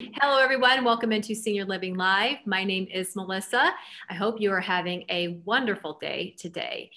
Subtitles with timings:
[0.00, 0.84] Hello, everyone.
[0.84, 2.38] Welcome into Senior Living Live.
[2.44, 3.72] My name is Melissa.
[4.08, 6.92] I hope you are having a wonderful day today.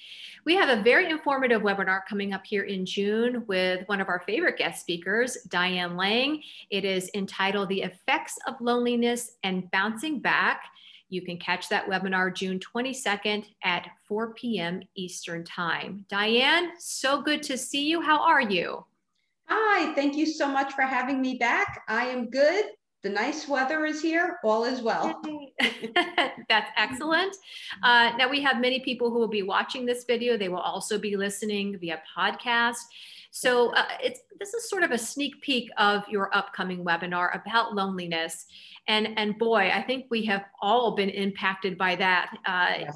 [0.46, 4.20] We have a very informative webinar coming up here in June with one of our
[4.20, 6.44] favorite guest speakers, Diane Lang.
[6.70, 10.66] It is entitled The Effects of Loneliness and Bouncing Back.
[11.10, 14.82] You can catch that webinar June 22nd at 4 p.m.
[14.94, 16.06] Eastern Time.
[16.08, 18.00] Diane, so good to see you.
[18.00, 18.86] How are you?
[19.46, 21.84] Hi, thank you so much for having me back.
[21.88, 22.66] I am good
[23.04, 25.22] the nice weather is here, all is well.
[26.50, 27.36] That's excellent.
[27.82, 30.38] Uh, now we have many people who will be watching this video.
[30.38, 32.78] They will also be listening via podcast.
[33.32, 37.76] So uh, it's this is sort of a sneak peek of your upcoming webinar about
[37.76, 38.46] loneliness.
[38.88, 42.36] And, and boy, I think we have all been impacted by that.
[42.46, 42.92] Uh.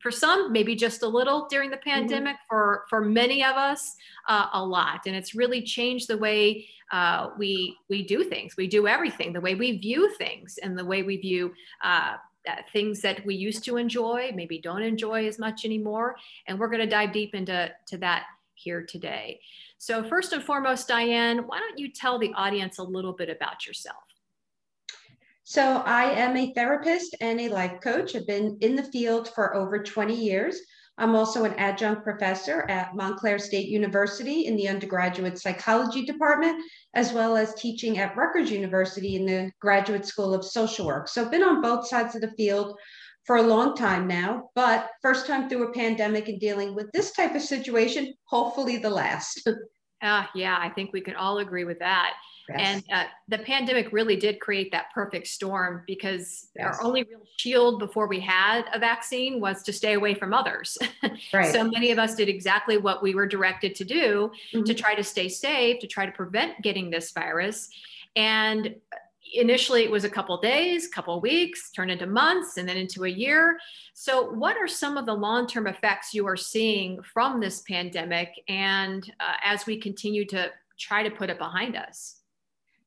[0.00, 1.90] For some, maybe just a little during the mm-hmm.
[1.90, 2.36] pandemic.
[2.36, 2.48] Mm-hmm.
[2.48, 3.96] For, for many of us,
[4.28, 5.00] uh, a lot.
[5.06, 8.56] And it's really changed the way uh, we, we do things.
[8.56, 12.16] We do everything, the way we view things and the way we view uh,
[12.48, 16.16] uh, things that we used to enjoy, maybe don't enjoy as much anymore.
[16.46, 19.40] And we're going to dive deep into to that here today.
[19.78, 23.66] So, first and foremost, Diane, why don't you tell the audience a little bit about
[23.66, 23.96] yourself?
[25.44, 28.14] So, I am a therapist and a life coach.
[28.16, 30.60] I've been in the field for over 20 years.
[30.96, 36.62] I'm also an adjunct professor at Montclair State University in the undergraduate psychology department,
[36.94, 41.08] as well as teaching at Rutgers University in the Graduate School of Social Work.
[41.08, 42.78] So I've been on both sides of the field
[43.24, 47.12] for a long time now, but first time through a pandemic and dealing with this
[47.12, 49.48] type of situation, hopefully the last.
[50.02, 52.14] Uh, yeah, I think we can all agree with that.
[52.48, 52.58] Yes.
[52.60, 56.78] And uh, the pandemic really did create that perfect storm because yes.
[56.78, 60.76] our only real shield before we had a vaccine was to stay away from others.
[61.32, 61.52] Right.
[61.52, 64.64] so many of us did exactly what we were directed to do mm-hmm.
[64.64, 67.68] to try to stay safe, to try to prevent getting this virus.
[68.16, 68.76] And
[69.34, 73.08] initially it was a couple days, couple weeks, turned into months, and then into a
[73.08, 73.58] year.
[73.94, 78.30] So, what are some of the long term effects you are seeing from this pandemic
[78.48, 82.16] and uh, as we continue to try to put it behind us?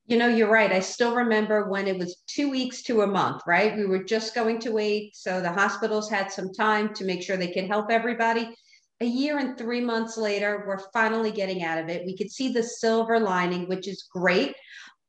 [0.06, 0.72] You know, you're right.
[0.72, 3.76] I still remember when it was two weeks to a month, right?
[3.76, 5.14] We were just going to wait.
[5.14, 8.54] So the hospitals had some time to make sure they could help everybody.
[9.00, 12.06] A year and three months later, we're finally getting out of it.
[12.06, 14.54] We could see the silver lining, which is great.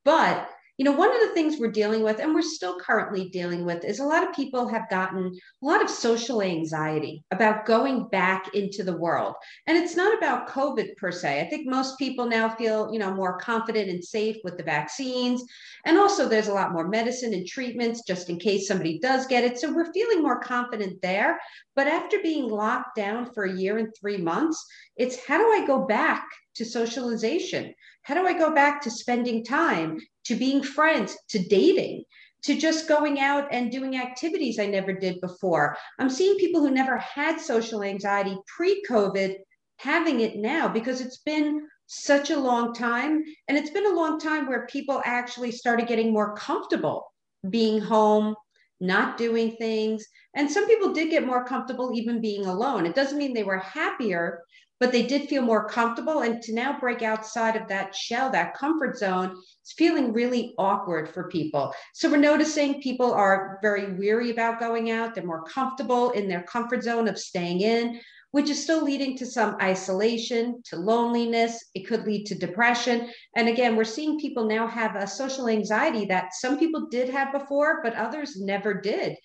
[0.04, 3.66] But you know, one of the things we're dealing with, and we're still currently dealing
[3.66, 8.08] with, is a lot of people have gotten a lot of social anxiety about going
[8.08, 9.36] back into the world.
[9.68, 11.42] And it's not about COVID per se.
[11.42, 15.44] I think most people now feel, you know, more confident and safe with the vaccines.
[15.84, 19.44] And also, there's a lot more medicine and treatments just in case somebody does get
[19.44, 19.60] it.
[19.60, 21.42] So we're feeling more confident there.
[21.76, 24.66] But after being locked down for a year and three months,
[24.96, 26.26] it's how do I go back
[26.56, 27.74] to socialization?
[28.04, 32.04] How do I go back to spending time, to being friends, to dating,
[32.44, 35.78] to just going out and doing activities I never did before?
[36.00, 39.36] I'm seeing people who never had social anxiety pre COVID
[39.78, 43.24] having it now because it's been such a long time.
[43.48, 47.12] And it's been a long time where people actually started getting more comfortable
[47.50, 48.36] being home,
[48.80, 50.06] not doing things.
[50.36, 52.86] And some people did get more comfortable even being alone.
[52.86, 54.42] It doesn't mean they were happier,
[54.80, 56.22] but they did feel more comfortable.
[56.22, 61.10] And to now break outside of that shell, that comfort zone, it's feeling really awkward
[61.10, 61.74] for people.
[61.94, 65.16] So we're noticing people are very weary about going out.
[65.16, 68.00] They're more comfortable in their comfort zone of staying in,
[68.32, 71.70] which is still leading to some isolation, to loneliness.
[71.74, 73.10] It could lead to depression.
[73.36, 77.32] And again, we're seeing people now have a social anxiety that some people did have
[77.32, 79.18] before, but others never did.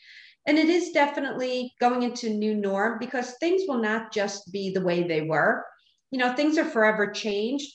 [0.47, 4.83] And it is definitely going into new norm because things will not just be the
[4.83, 5.65] way they were.
[6.11, 7.73] You know, things are forever changed.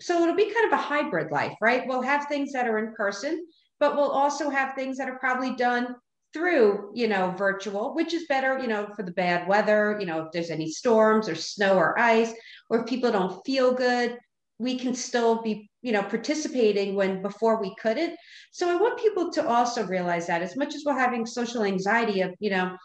[0.00, 1.84] So it'll be kind of a hybrid life, right?
[1.86, 3.46] We'll have things that are in person,
[3.80, 5.96] but we'll also have things that are probably done
[6.32, 10.22] through, you know, virtual, which is better, you know, for the bad weather, you know,
[10.22, 12.32] if there's any storms or snow or ice,
[12.68, 14.18] or if people don't feel good,
[14.58, 18.16] we can still be you know participating when before we couldn't.
[18.50, 22.20] So i want people to also realize that as much as we're having social anxiety
[22.22, 22.76] of you know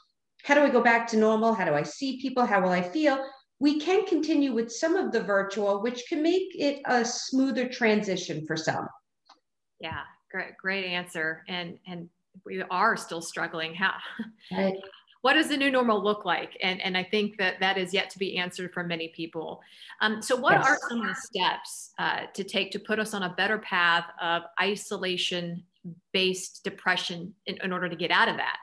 [0.44, 1.54] how do i go back to normal?
[1.54, 2.46] How do i see people?
[2.46, 3.24] How will i feel?
[3.60, 8.46] We can continue with some of the virtual which can make it a smoother transition
[8.46, 8.88] for some.
[9.80, 10.04] Yeah
[10.34, 11.44] great great answer.
[11.48, 12.10] And and
[12.46, 13.94] we are still struggling how
[14.52, 14.76] right
[15.24, 16.58] what does the new normal look like?
[16.62, 19.62] And, and I think that that is yet to be answered for many people.
[20.02, 20.68] Um, so what yes.
[20.68, 24.04] are some of the steps uh, to take to put us on a better path
[24.22, 25.64] of isolation
[26.12, 28.58] based depression in, in order to get out of that?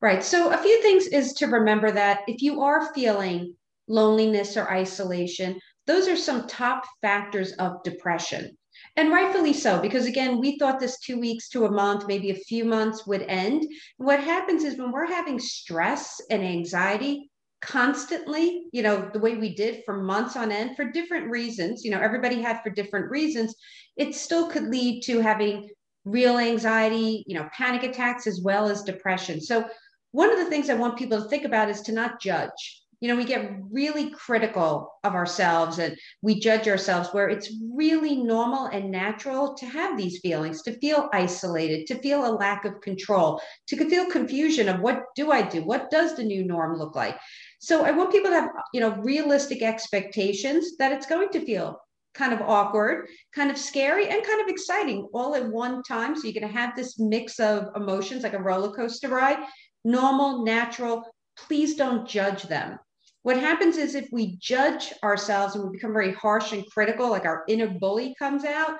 [0.00, 0.24] Right.
[0.24, 3.54] So a few things is to remember that if you are feeling
[3.88, 8.56] loneliness or isolation, those are some top factors of depression.
[8.96, 12.34] And rightfully so, because again, we thought this two weeks to a month, maybe a
[12.34, 13.64] few months would end.
[13.96, 17.30] What happens is when we're having stress and anxiety
[17.60, 21.90] constantly, you know, the way we did for months on end for different reasons, you
[21.90, 23.54] know, everybody had for different reasons,
[23.96, 25.68] it still could lead to having
[26.04, 29.40] real anxiety, you know, panic attacks as well as depression.
[29.40, 29.68] So,
[30.12, 33.08] one of the things I want people to think about is to not judge you
[33.08, 38.66] know we get really critical of ourselves and we judge ourselves where it's really normal
[38.66, 43.40] and natural to have these feelings to feel isolated to feel a lack of control
[43.66, 45.62] to feel confusion of what do i do?
[45.62, 47.16] What does the new norm look like?
[47.60, 51.80] So i want people to have you know realistic expectations that it's going to feel
[52.14, 56.16] kind of awkward kind of scary and kind of exciting all at one time.
[56.16, 59.38] So you're going to have this mix of emotions like a roller coaster ride
[59.84, 61.04] normal natural.
[61.36, 62.78] Please don't judge them
[63.28, 67.26] what happens is if we judge ourselves and we become very harsh and critical, like
[67.26, 68.78] our inner bully comes out,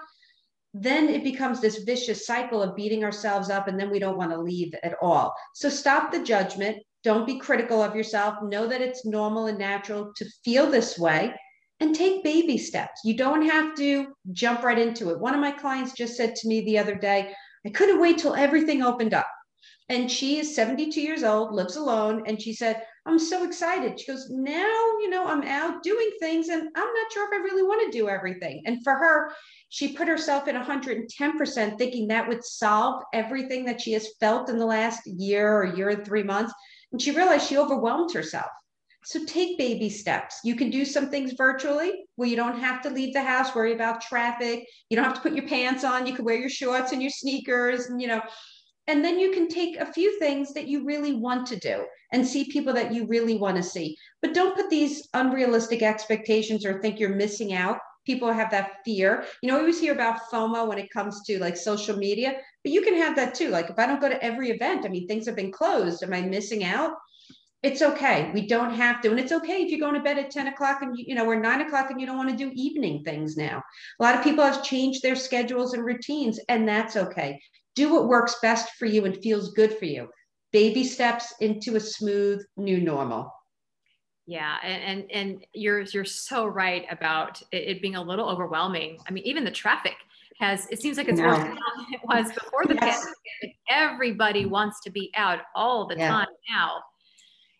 [0.73, 4.31] then it becomes this vicious cycle of beating ourselves up and then we don't want
[4.31, 5.35] to leave at all.
[5.55, 6.79] So stop the judgment.
[7.05, 8.37] Don't be critical of yourself.
[8.43, 11.35] Know that it's normal and natural to feel this way
[11.81, 13.03] and take baby steps.
[13.05, 15.21] You don't have to jump right into it.
[15.21, 17.35] One of my clients just said to me the other day,
[17.67, 19.29] I couldn't wait till everything opened up.
[19.91, 22.23] And she is 72 years old, lives alone.
[22.27, 23.99] And she said, I'm so excited.
[23.99, 27.43] She goes, now, you know, I'm out doing things and I'm not sure if I
[27.43, 28.63] really want to do everything.
[28.67, 29.33] And for her,
[29.71, 34.59] she put herself at 110% thinking that would solve everything that she has felt in
[34.59, 36.53] the last year or year and three months.
[36.93, 38.51] And she realized she overwhelmed herself.
[39.05, 40.41] So take baby steps.
[40.45, 43.73] You can do some things virtually where you don't have to leave the house, worry
[43.73, 44.67] about traffic.
[44.91, 46.07] You don't have to put your pants on.
[46.07, 48.21] You can wear your shorts and your sneakers and, you know,
[48.89, 52.27] and then you can take a few things that you really want to do and
[52.27, 53.97] see people that you really want to see.
[54.23, 57.79] But don't put these unrealistic expectations or think you're missing out.
[58.07, 59.27] People have that fear.
[59.43, 62.73] You know, we always hear about FOMO when it comes to like social media, but
[62.73, 63.51] you can have that too.
[63.51, 66.03] Like if I don't go to every event, I mean, things have been closed.
[66.03, 66.93] Am I missing out?
[67.63, 68.31] It's okay.
[68.33, 69.11] We don't have to.
[69.11, 71.27] And it's okay if you're going to bed at 10 o'clock and, you, you know,
[71.27, 73.63] we're nine o'clock and you don't want to do evening things now.
[74.01, 77.39] A lot of people have changed their schedules and routines, and that's okay
[77.79, 80.09] do what works best for you and feels good for you.
[80.53, 83.33] Baby steps into a smooth new normal.
[84.27, 88.99] Yeah, and and, and you're you're so right about it, being a little overwhelming.
[89.09, 89.95] I mean, even the traffic
[90.41, 91.57] has it seems like it's worse than
[91.93, 93.05] it was before the yes.
[93.05, 93.57] pandemic.
[93.71, 96.09] Everybody wants to be out all the yeah.
[96.09, 96.83] time now.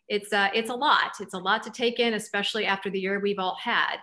[0.09, 1.13] It's uh, it's a lot.
[1.21, 3.97] It's a lot to take in, especially after the year we've all had.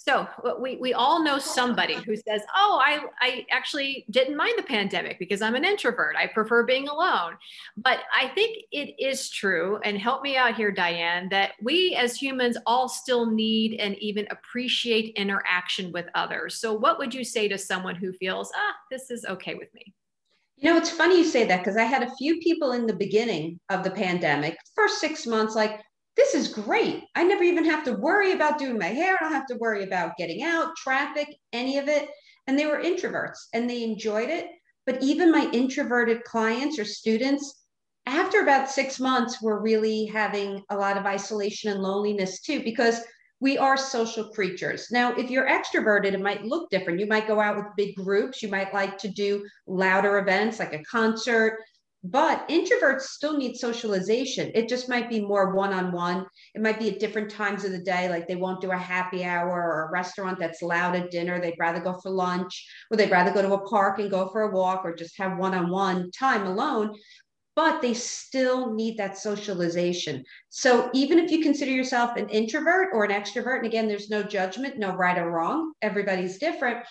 [0.00, 0.28] So
[0.60, 5.18] we, we all know somebody who says, oh, I, I actually didn't mind the pandemic
[5.18, 6.14] because I'm an introvert.
[6.16, 7.32] I prefer being alone.
[7.76, 12.16] But I think it is true, and help me out here, Diane, that we as
[12.16, 16.60] humans all still need and even appreciate interaction with others.
[16.60, 19.92] So what would you say to someone who feels, ah, this is okay with me?
[20.56, 22.96] You know, it's funny you say that because I had a few people in the
[22.96, 25.80] beginning of the pandemic, first six months, like,
[26.18, 27.04] this is great.
[27.14, 29.16] I never even have to worry about doing my hair.
[29.18, 32.08] I don't have to worry about getting out, traffic, any of it.
[32.48, 34.48] And they were introverts and they enjoyed it.
[34.84, 37.66] But even my introverted clients or students,
[38.06, 43.00] after about six months, were really having a lot of isolation and loneliness too, because
[43.40, 44.88] we are social creatures.
[44.90, 46.98] Now, if you're extroverted, it might look different.
[46.98, 48.42] You might go out with big groups.
[48.42, 51.60] You might like to do louder events like a concert,
[52.04, 54.52] but introverts still need socialization.
[54.54, 56.26] It just might be more one on one.
[56.54, 59.24] It might be at different times of the day, like they won't do a happy
[59.24, 61.40] hour or a restaurant that's loud at dinner.
[61.40, 64.42] They'd rather go for lunch, or they'd rather go to a park and go for
[64.42, 66.96] a walk, or just have one on one time alone.
[67.56, 70.24] But they still need that socialization.
[70.50, 74.22] So even if you consider yourself an introvert or an extrovert, and again, there's no
[74.22, 76.86] judgment, no right or wrong, everybody's different,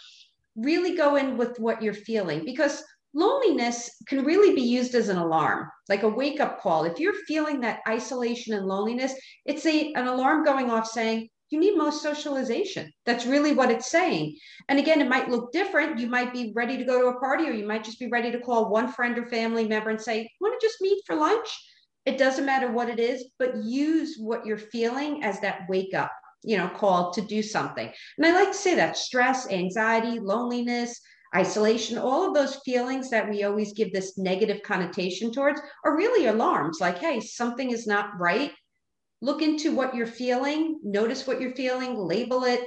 [0.58, 2.84] really go in with what you're feeling because
[3.17, 6.83] loneliness can really be used as an alarm, like a wake up call.
[6.83, 9.13] If you're feeling that isolation and loneliness,
[9.45, 12.91] it's a, an alarm going off saying, you need more socialization.
[13.05, 14.38] That's really what it's saying.
[14.69, 15.97] And again, it might look different.
[15.97, 18.31] You might be ready to go to a party, or you might just be ready
[18.31, 21.47] to call one friend or family member and say, Want to just meet for lunch?
[22.05, 26.12] It doesn't matter what it is, but use what you're feeling as that wake up,
[26.43, 27.91] you know, call to do something.
[28.17, 31.00] And I like to say that stress, anxiety, loneliness,
[31.36, 36.27] isolation, all of those feelings that we always give this negative connotation towards are really
[36.27, 38.51] alarms like, hey, something is not right.
[39.22, 42.65] Look into what you're feeling, notice what you're feeling, label it,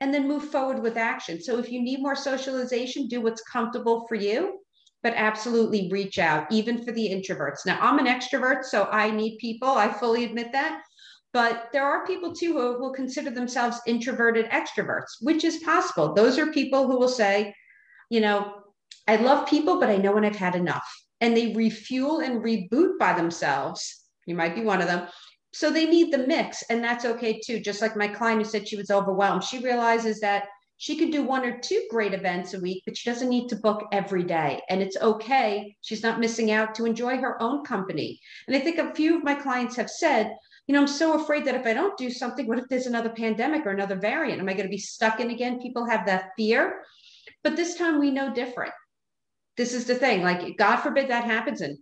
[0.00, 1.42] and then move forward with action.
[1.42, 4.60] So if you need more socialization, do what's comfortable for you,
[5.02, 7.64] but absolutely reach out, even for the introverts.
[7.64, 9.68] Now, I'm an extrovert, so I need people.
[9.68, 10.82] I fully admit that.
[11.32, 16.14] But there are people too who will consider themselves introverted extroverts, which is possible.
[16.14, 17.54] Those are people who will say,
[18.10, 18.54] you know,
[19.08, 20.86] I love people, but I know when I've had enough.
[21.20, 24.04] And they refuel and reboot by themselves.
[24.26, 25.08] You might be one of them.
[25.52, 27.60] So they need the mix, and that's okay too.
[27.60, 30.44] Just like my client who said she was overwhelmed, she realizes that
[30.78, 33.56] she could do one or two great events a week, but she doesn't need to
[33.56, 34.60] book every day.
[34.68, 35.74] And it's okay.
[35.80, 38.20] She's not missing out to enjoy her own company.
[38.46, 40.30] And I think a few of my clients have said,
[40.66, 43.08] you know, I'm so afraid that if I don't do something, what if there's another
[43.08, 44.40] pandemic or another variant?
[44.40, 45.62] Am I going to be stuck in again?
[45.62, 46.82] People have that fear.
[47.46, 48.72] But this time we know different.
[49.56, 50.24] This is the thing.
[50.24, 51.60] Like, God forbid that happens.
[51.60, 51.78] And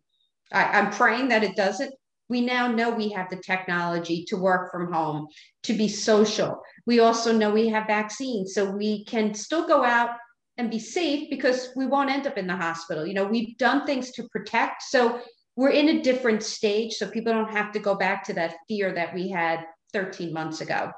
[0.53, 1.95] I, I'm praying that it doesn't
[2.29, 5.27] we now know we have the technology to work from home,
[5.65, 6.61] to be social.
[6.87, 10.11] We also know we have vaccines, so we can still go out
[10.57, 13.07] and be safe because we won't end up in the hospital.
[13.07, 14.83] You know, we've done things to protect.
[14.85, 15.21] So
[15.57, 18.93] we're in a different stage, so people don't have to go back to that fear
[18.95, 20.91] that we had 13 months ago.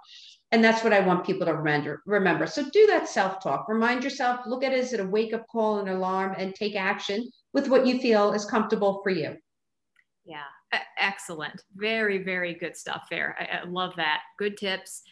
[0.53, 2.03] And that's what I want people to remember.
[2.07, 2.47] Remember.
[2.47, 3.69] So do that self-talk.
[3.69, 7.69] Remind yourself, look at it as a wake-up call, an alarm, and take action with
[7.69, 9.37] what you feel is comfortable for you.
[10.25, 10.45] Yeah,
[10.99, 11.63] excellent.
[11.75, 13.37] Very, very good stuff there.
[13.39, 14.21] I, I love that.
[14.39, 15.03] Good tips.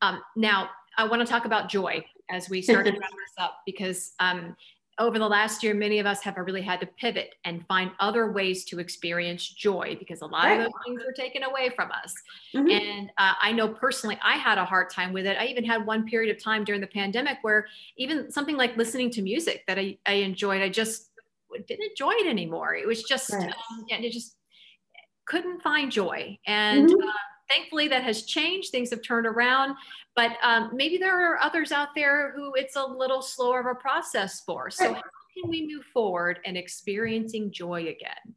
[0.00, 3.58] Um, now, I want to talk about joy as we start to wrap this up
[3.66, 4.56] because um,
[4.98, 8.32] over the last year, many of us have really had to pivot and find other
[8.32, 10.60] ways to experience joy because a lot right.
[10.60, 12.14] of those things were taken away from us.
[12.54, 12.70] Mm-hmm.
[12.70, 15.36] And uh, I know personally, I had a hard time with it.
[15.38, 19.10] I even had one period of time during the pandemic where even something like listening
[19.12, 21.10] to music that I, I enjoyed, I just
[21.66, 22.74] didn't enjoy it anymore.
[22.74, 23.44] It was just, right.
[23.44, 24.36] um, and it just
[25.26, 26.36] couldn't find joy.
[26.46, 27.08] And mm-hmm.
[27.08, 27.12] uh,
[27.48, 28.70] thankfully that has changed.
[28.70, 29.76] Things have turned around,
[30.14, 33.74] but um, maybe there are others out there who it's a little slower of a
[33.74, 34.70] process for.
[34.70, 35.02] So, how
[35.40, 38.34] can we move forward and experiencing joy again?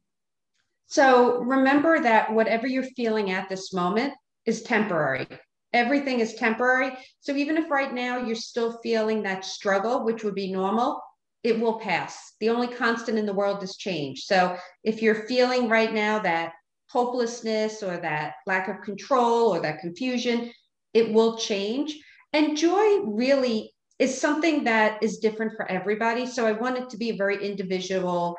[0.88, 4.14] So, remember that whatever you're feeling at this moment
[4.46, 5.28] is temporary.
[5.74, 6.92] Everything is temporary.
[7.22, 11.02] So, even if right now you're still feeling that struggle, which would be normal,
[11.44, 12.34] it will pass.
[12.40, 14.26] The only constant in the world is change.
[14.26, 16.54] So, if you're feeling right now that
[16.92, 20.52] hopelessness or that lack of control or that confusion,
[20.94, 21.98] it will change.
[22.34, 26.26] And joy really is something that is different for everybody.
[26.26, 28.36] So I want it to be a very individual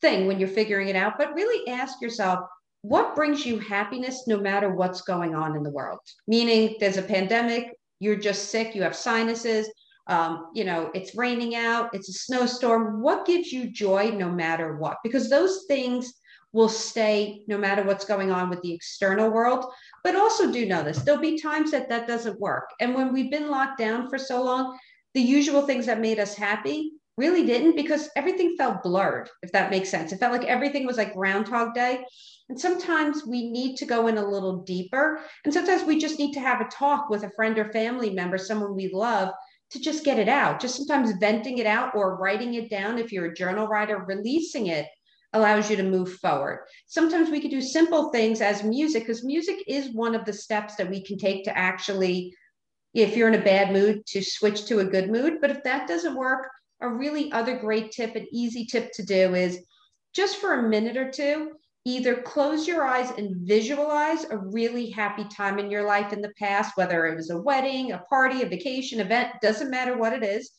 [0.00, 2.40] thing when you're figuring it out, but really ask yourself,
[2.82, 5.98] what brings you happiness no matter what's going on in the world?
[6.26, 9.68] Meaning there's a pandemic, you're just sick, you have sinuses,
[10.06, 13.02] um, you know, it's raining out, it's a snowstorm.
[13.02, 14.96] What gives you joy no matter what?
[15.04, 16.14] Because those things
[16.52, 19.64] will stay no matter what's going on with the external world.
[20.02, 22.70] But also do know this there'll be times that that doesn't work.
[22.80, 24.78] And when we've been locked down for so long,
[25.14, 29.70] the usual things that made us happy really didn't because everything felt blurred, if that
[29.70, 30.12] makes sense.
[30.12, 32.04] It felt like everything was like Groundhog Day.
[32.48, 35.20] And sometimes we need to go in a little deeper.
[35.44, 38.38] And sometimes we just need to have a talk with a friend or family member,
[38.38, 39.32] someone we love,
[39.70, 40.60] to just get it out.
[40.60, 44.68] Just sometimes venting it out or writing it down if you're a journal writer, releasing
[44.68, 44.86] it
[45.32, 46.66] allows you to move forward.
[46.86, 50.76] Sometimes we could do simple things as music, because music is one of the steps
[50.76, 52.34] that we can take to actually,
[52.94, 55.34] if you're in a bad mood, to switch to a good mood.
[55.40, 56.48] But if that doesn't work,
[56.80, 59.58] a really other great tip, an easy tip to do is
[60.14, 61.52] just for a minute or two,
[61.84, 66.32] either close your eyes and visualize a really happy time in your life in the
[66.38, 70.24] past, whether it was a wedding, a party, a vacation, event, doesn't matter what it
[70.24, 70.50] is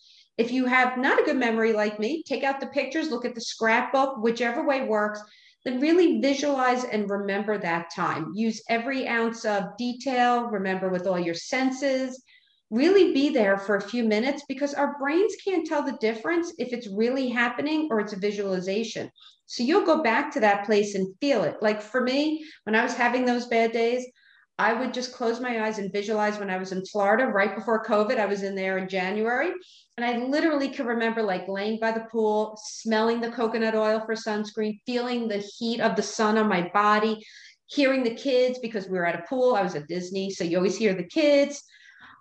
[0.42, 3.36] if you have not a good memory like me, take out the pictures, look at
[3.36, 5.22] the scrapbook, whichever way works,
[5.64, 8.32] then really visualize and remember that time.
[8.34, 12.24] Use every ounce of detail, remember with all your senses.
[12.72, 16.74] Really be there for a few minutes because our brains can't tell the difference if
[16.74, 19.12] it's really happening or it's a visualization.
[19.46, 21.58] So you'll go back to that place and feel it.
[21.62, 24.08] Like for me, when I was having those bad days,
[24.58, 27.84] I would just close my eyes and visualize when I was in Florida right before
[27.84, 28.20] COVID.
[28.20, 29.52] I was in there in January.
[29.98, 34.16] And I literally could remember like laying by the pool, smelling the coconut oil for
[34.16, 37.24] sunscreen, feeling the heat of the sun on my body,
[37.68, 39.56] hearing the kids because we were at a pool.
[39.56, 40.30] I was at Disney.
[40.30, 41.64] So you always hear the kids.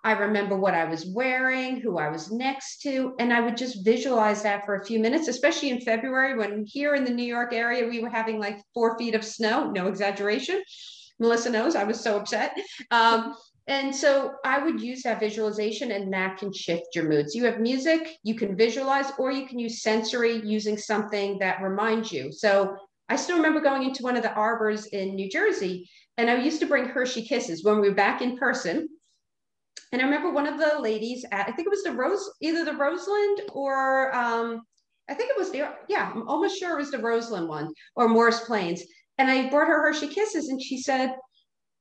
[0.03, 3.85] I remember what I was wearing, who I was next to, and I would just
[3.85, 7.53] visualize that for a few minutes, especially in February when here in the New York
[7.53, 10.63] area we were having like four feet of snow, no exaggeration.
[11.21, 12.57] Melissa knows I was so upset.
[12.89, 13.35] Um,
[13.67, 17.35] and so I would use that visualization and that can shift your moods.
[17.35, 22.11] You have music, you can visualize, or you can use sensory using something that reminds
[22.11, 22.31] you.
[22.31, 22.75] So
[23.07, 25.87] I still remember going into one of the arbors in New Jersey,
[26.17, 28.89] and I used to bring Hershey Kisses when we were back in person.
[29.91, 32.65] And I remember one of the ladies at, I think it was the Rose, either
[32.65, 34.61] the Roseland or um,
[35.09, 38.07] I think it was the, yeah, I'm almost sure it was the Roseland one or
[38.07, 38.81] Morris Plains
[39.17, 41.15] and I brought her Hershey Kisses, and she said,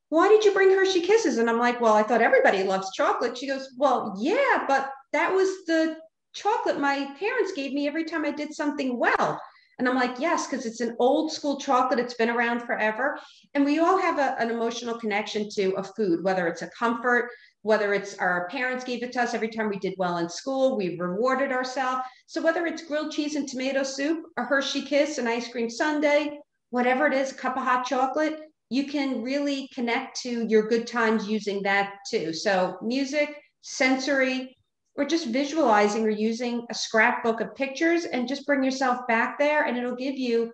[0.09, 1.39] Why did you bring Hershey Kisses?
[1.39, 3.39] And I'm like, Well, I thought everybody loves chocolate.
[3.39, 5.97] She goes, Well, yeah, but that was the
[6.33, 9.41] chocolate my parents gave me every time I did something well.
[9.81, 11.99] And I'm like, yes, because it's an old school chocolate.
[11.99, 13.19] It's been around forever.
[13.55, 17.31] And we all have a, an emotional connection to a food, whether it's a comfort,
[17.63, 20.77] whether it's our parents gave it to us every time we did well in school,
[20.77, 22.03] we rewarded ourselves.
[22.27, 26.39] So whether it's grilled cheese and tomato soup, a Hershey kiss, an ice cream sundae,
[26.71, 30.87] whatever it is, a cup of hot chocolate, you can really connect to your good
[30.87, 32.33] times using that too.
[32.33, 34.57] So music, sensory,
[34.97, 39.65] or just visualizing or using a scrapbook of pictures and just bring yourself back there
[39.65, 40.53] and it'll give you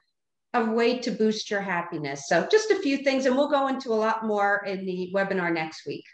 [0.54, 2.28] a way to boost your happiness.
[2.28, 5.52] So just a few things and we'll go into a lot more in the webinar
[5.52, 6.04] next week.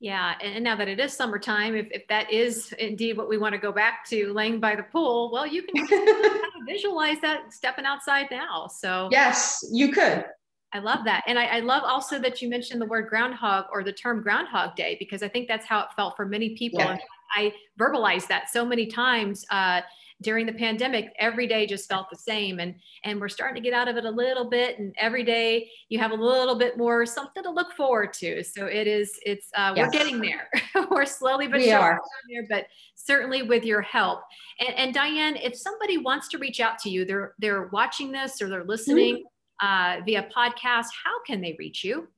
[0.00, 3.54] Yeah, and now that it is summertime, if, if that is indeed what we want
[3.54, 6.32] to go back to, laying by the pool, well, you can kind of
[6.66, 8.66] visualize that stepping outside now.
[8.66, 10.24] So yes, you could.
[10.72, 11.24] I love that.
[11.26, 14.76] And I, I, love also that you mentioned the word groundhog or the term groundhog
[14.76, 16.78] day, because I think that's how it felt for many people.
[16.78, 16.96] Yeah.
[17.36, 19.80] I verbalized that so many times uh,
[20.22, 21.12] during the pandemic.
[21.18, 22.74] Every day just felt the same, and
[23.04, 24.78] and we're starting to get out of it a little bit.
[24.78, 28.42] And every day you have a little bit more something to look forward to.
[28.44, 29.18] So it is.
[29.24, 29.86] It's uh, yes.
[29.86, 30.48] we're getting there.
[30.90, 34.20] we're slowly but we are there, but certainly with your help.
[34.58, 38.40] And, and, Diane, if somebody wants to reach out to you, they're they're watching this
[38.42, 39.16] or they're listening.
[39.16, 39.24] Mm-hmm.
[39.62, 42.08] Uh, via podcast, how can they reach you?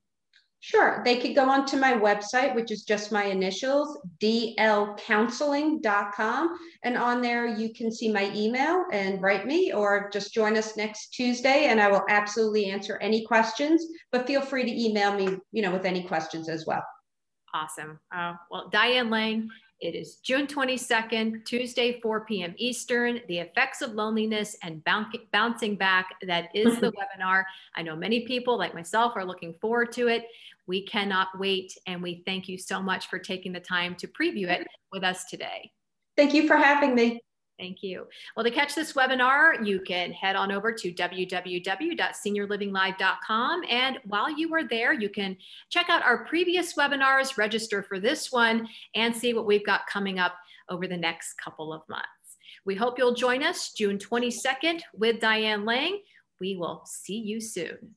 [0.65, 1.03] Sure.
[1.05, 6.59] They could go onto my website, which is just my initials, dlcounseling.com.
[6.85, 10.77] And on there, you can see my email and write me or just join us
[10.77, 13.85] next Tuesday and I will absolutely answer any questions.
[14.13, 16.85] But feel free to email me, you know, with any questions as well.
[17.53, 17.99] Awesome.
[18.15, 19.49] Uh, well, Diane Lang,
[19.83, 22.55] it is June 22nd, Tuesday, 4 p.m.
[22.57, 26.07] Eastern, the effects of loneliness and bouncing back.
[26.25, 27.43] That is the webinar.
[27.75, 30.27] I know many people like myself are looking forward to it.
[30.67, 31.77] We cannot wait.
[31.87, 35.25] And we thank you so much for taking the time to preview it with us
[35.25, 35.71] today.
[36.17, 37.21] Thank you for having me.
[37.59, 38.07] Thank you.
[38.35, 43.63] Well, to catch this webinar, you can head on over to www.seniorlivinglive.com.
[43.69, 45.37] And while you are there, you can
[45.71, 50.19] check out our previous webinars, register for this one, and see what we've got coming
[50.19, 50.35] up
[50.71, 52.09] over the next couple of months.
[52.65, 56.01] We hope you'll join us June 22nd with Diane Lang.
[56.41, 57.95] We will see you soon.